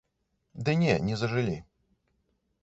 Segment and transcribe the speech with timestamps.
[0.69, 1.55] Ды не, не зажылі.